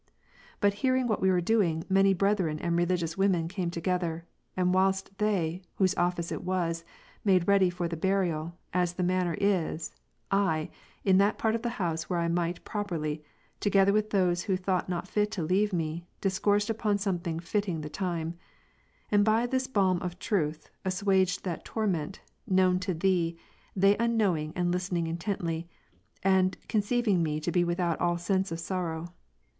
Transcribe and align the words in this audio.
But 0.59 0.73
hearing 0.81 1.07
what 1.07 1.21
we 1.21 1.29
were 1.29 1.41
doing, 1.41 1.83
many' 1.87 2.15
brethren 2.15 2.57
and 2.57 2.75
i^eligious 2.75 3.17
women 3.17 3.47
came 3.47 3.69
together; 3.69 4.25
and 4.57 4.73
whilst 4.73 5.15
\ 5.17 5.17
they 5.19 5.61
(whose 5.75 5.93
office 5.93 6.31
it 6.31 6.43
was) 6.43 6.83
made 7.23 7.47
ready 7.47 7.69
for 7.69 7.87
the 7.87 7.95
burial, 7.95 8.57
as 8.73 8.93
they 8.93 9.03
manner 9.03 9.37
is, 9.39 9.93
I 10.31 10.71
(in 11.03 11.21
a 11.21 11.33
part 11.33 11.53
of 11.53 11.61
the 11.61 11.77
house, 11.77 12.09
where 12.09 12.17
I 12.17 12.29
might 12.29 12.63
properly), 12.65 13.23
together 13.59 13.93
with 13.93 14.09
those 14.09 14.41
who 14.45 14.57
thought 14.57 14.89
not 14.89 15.07
fit 15.07 15.29
to 15.33 15.43
leave 15.43 15.71
me, 15.71 16.07
dis 16.19 16.39
coursed 16.39 16.71
upon 16.71 16.97
something 16.97 17.39
fitting 17.39 17.81
the 17.81 17.87
time; 17.87 18.33
and 19.11 19.23
by 19.23 19.45
this 19.45 19.67
balm 19.67 20.01
of 20.01 20.17
truth, 20.17 20.71
assuaged 20.83 21.43
that 21.43 21.63
torment, 21.63 22.21
known 22.47 22.79
to 22.79 22.95
Thee, 22.95 23.37
they 23.75 23.95
un 23.97 24.17
knowing 24.17 24.51
and 24.55 24.71
listening 24.71 25.05
intently, 25.05 25.67
and 26.23 26.57
conceiving 26.67 27.21
me 27.21 27.39
to 27.39 27.51
be 27.51 27.63
without 27.63 28.01
all 28.01 28.17
sense 28.17 28.51
of 28.51 28.59
sorrow. 28.59 29.13